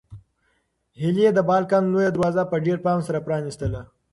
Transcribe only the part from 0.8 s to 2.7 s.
هیلې د بالکن لویه دروازه په